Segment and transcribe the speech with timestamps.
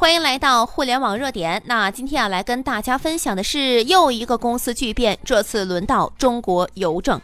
[0.00, 1.62] 欢迎来到互联网热点。
[1.66, 7.20] 那今天啊来跟大家分享的是又一个公司巨变，这次轮到中国邮政。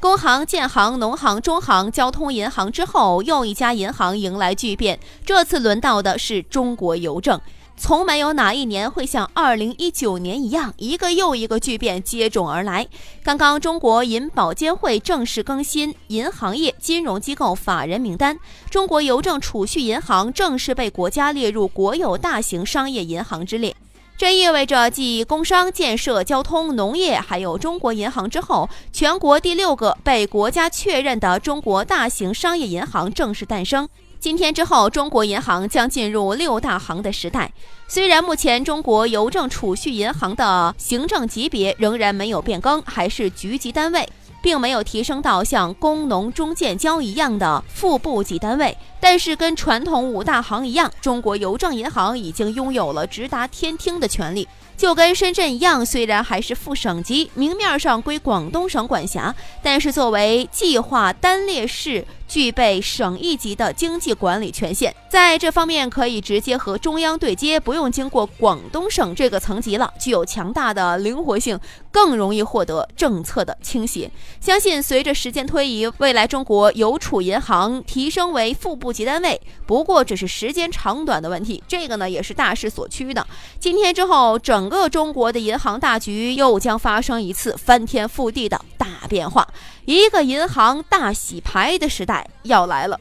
[0.00, 7.40] 工行、建行、农行、中行、交通银行之后，又一家银行迎来巨变，这次轮到的是中国邮政。
[7.78, 12.88] 从没有哪一年会像二零一九年一样，一个又一个巨变接踵而来。
[13.22, 18.38] 刚刚，中国银保监会正式更新银行业金融机构法人名单，
[18.70, 23.76] 中国邮政储蓄银行正式被国家列入国有大型商业银行之列。
[24.16, 33.86] 这意味着，继工商、建设、交通、农业，还有中国银行之后，全国第六个被国家确认的中国大型商业银行正式诞生。
[34.26, 37.48] 今天之后，中国银行将进入六大行的时代。
[37.86, 44.04] 虽然目前中国邮政储蓄银行的行政级别仍然没有变更，还是局级单位，
[44.42, 54.46] 并没有提升到像工农中建交一样的副部级单位，但是跟传统五大行一样，中国邮政银行已经拥有了直达天听的权利。
[54.76, 62.06] 就跟深圳一样，虽然还是副省级，明面上归广东省管辖，但是作为计划单列市。
[62.28, 71.56] 具备省一级的经济管理权限，在这方面可以直接和中央对接，不用经过广东省这个层级了，具有强大的灵活性，
[71.92, 74.10] 更容易获得政策的倾斜。
[74.40, 81.62] 相信随着时间推移，未来中国邮储银行提升为副部级单位，不过只是时间长短的问题。
[81.68, 83.26] 这个呢，也是大势所趋的。
[83.58, 89.46] 今天之后，整个中国的银行大局又将发生一次翻天覆地的大变化。
[89.84, 93.00] 一个银行大洗牌的时代要来了，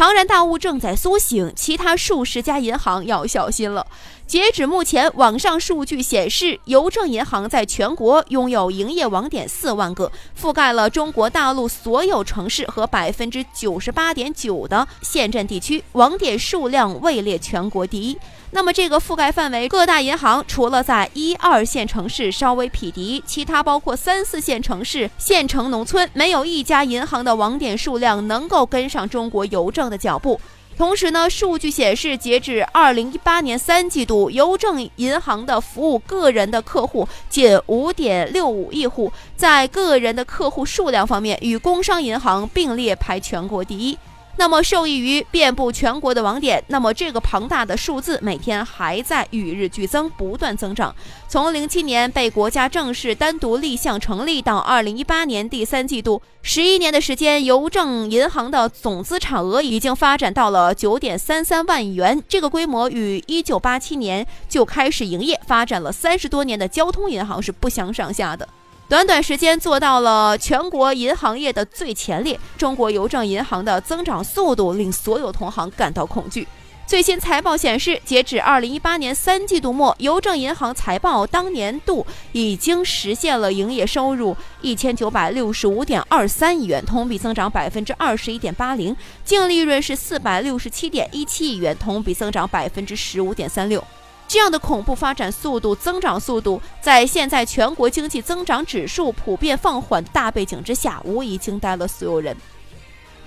[0.00, 3.86] 庞然大物正在苏醒，其他数十家银行要小心了。
[4.26, 18.16] 截止目前，网上数据显示，邮政银行在全国拥有营业网点四万个，覆盖了中国大陆所有城市和百分之九十八点九的县镇地区，网点数量位列全国第一。
[18.52, 30.40] 那么，这个覆盖范围，各大银行除了在一二线城市稍微匹敌，其他包括三四线城市、县城、农村，没有一家银行的网点数量能够跟上中国邮政的脚步。
[30.76, 43.96] 同时呢，数据显示，截至二零一八年三季度，邮政银行的服务个人的客户仅五点六五亿户，在个人的客户数量方面，与工商银行并列排全国第一。
[44.36, 50.94] 那么，受益于遍布全国的网点，那么这个庞大的数字每天还在与日俱增，不断增长。
[51.28, 62.22] 从零七年被国家正式单独立项成立到二零一八年第三季度，十一年的时间，邮政银行的总资产额已经发展到了九点三三万亿元。
[62.26, 68.48] 这个规模与一九八七年就开始营业、发展了三十多年的交通银行是不相上下的。
[68.90, 76.44] 短短时间做到了全国银行业的最前列，中国邮政银行的增长速度令所有同行感到恐惧。
[76.88, 88.92] 最新财报显示，截止二零一八年三季度末，邮政银行财报当年度已经实现了营业收入一千九百六十五点二三亿元，同比增长百分之二十一点八零；
[89.24, 93.84] 净利润是四百六十七点一七亿元，同比增长百分之十五点三六。
[94.30, 102.36] 这样的恐怖发展速度、增长速度，在现在全国经济增长指数普遍放缓大背景之下，无疑惊呆了所有人。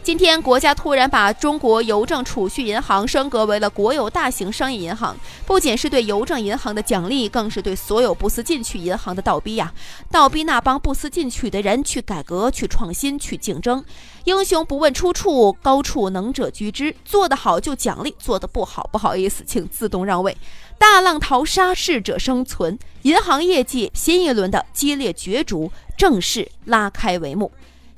[0.03, 5.15] 今天，国家突然把中国邮政储蓄银行升格为了国有大型商业银行，
[5.45, 9.73] 不仅是对邮政银行的奖励，更是对所有不思进取银行的倒逼呀！
[10.11, 13.81] 倒逼那帮不思进取的人去改革、去创新、去竞争。
[14.25, 16.93] 英雄不问出处，高处能者居之。
[17.05, 20.35] 做得好就奖励，做得不好，不好意思，请自动让位。
[20.77, 22.77] 大浪淘沙，适者生存。
[23.03, 27.49] 银行业界新一轮的激烈角逐正式拉开帷幕。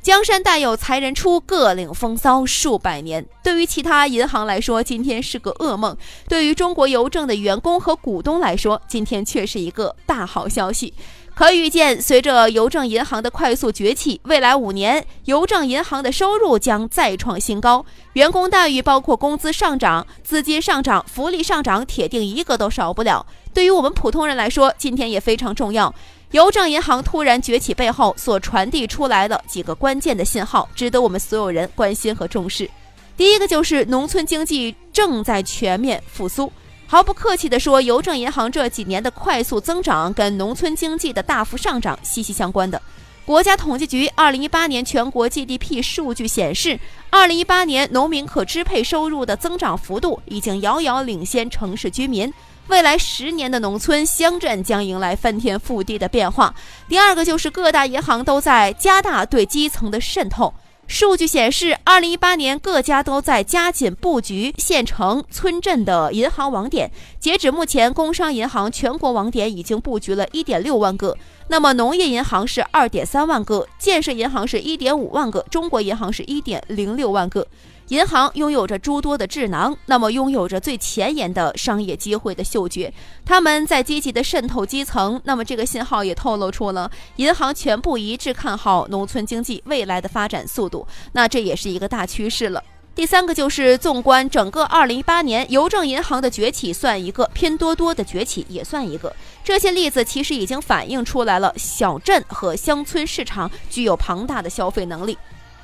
[0.05, 3.25] 江山代有才人出，各领风骚数百年。
[3.43, 5.95] 对于其他银行来说，今天是个噩梦；
[6.29, 10.93] 对于中国邮政的员工和股东来说，今天却是一个大好消息。
[11.33, 17.83] 可预见，随着邮政银行的快速崛起，未来五年邮政银行的收入将再创新高。
[18.13, 23.25] 员工待遇包括工资上涨、资金上涨、福利上涨，铁定一个都少不了。
[23.55, 25.91] 对于我们普通人来说，今天也非常重要。
[26.35, 32.69] 邮政银行突然崛起背后所传递出来的几个关键的信号，值得我们所有人关心和重视。
[33.15, 36.51] 第一个就是农村经济正在全面复苏。
[36.87, 42.81] 毫不客气地说，邮政银行这几年的快速增长跟农村经济的大幅上涨息息相关的。
[43.25, 46.79] 国家统计局二零一八年全国 GDP 数据显示，
[47.09, 52.31] 二零一八年农民可支配收入的增长幅度已经遥遥领先城市居民。
[52.67, 56.53] 未来十年的农村乡镇将迎来翻天覆地的变化。
[56.87, 60.53] 第二个就是各大银行都在加大对基层的渗透。
[60.87, 66.91] 数据显示，二零一八年各家都在加紧布局县城、村镇的银行网点。
[67.19, 71.17] 截止目前，工商银行全国网点已经布局了一点六万个。
[71.47, 77.47] 那么，农业银行是二点三万个，建设银行是一点五万个，中国银行是一点零六万个。
[77.89, 82.91] 银行拥有着诸多的智囊，那么拥有着最前沿的商业机会的嗅觉，
[83.23, 85.21] 他们在积极的渗透基层。
[85.23, 90.87] 那么这个信号也透露出了银行全部一致看好农村经济未来的发展速度。
[91.11, 92.63] 那这也是一个大趋势了。
[92.95, 99.13] 第三个就是纵观整个二零一八年，邮政银行的崛起算一个，拼多多的崛起也算一个。
[99.43, 105.17] 这些例子其实已经反映出来了，小镇和乡村市场具有庞大的消费能力。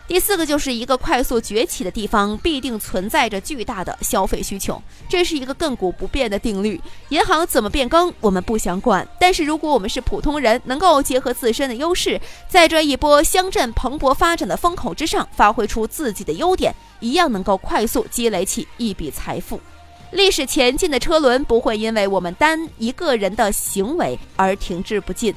[0.08, 6.82] 第四个就是一个快速崛起的地方，必定存在着巨大的消费需求，这是一个亘古不变的定律。
[7.10, 12.20] 银行怎么变更，我们不想管，但是如果我们是普通人，能够结合自身的优势，
[12.50, 19.62] 在这一波乡镇蓬勃发展的风口之上，发挥出自己的优点，一样能够快速积累起一笔财富。
[20.12, 25.34] 历史前进的车轮不会因为我们单一个人的行为而停滞不进。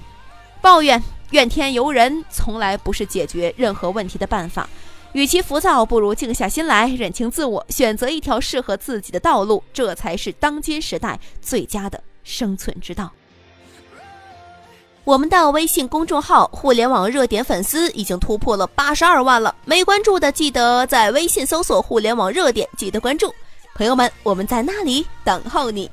[0.61, 1.01] 抱怨。
[1.31, 4.69] 怨天尤人从来不是解决任何问题的办法，
[5.13, 13.11] 与其浮躁，不如静下心来，认清自我，选择一条适合自己的道路，这才是当今时代最佳的生存之道。
[15.05, 23.31] 我们的微信公众号“互联网热点”粉丝已经突破了八十二万了，没关注的记得在微信搜索“互联网热点”，记得关注。
[23.75, 25.91] 朋友们，我们在那里等候你。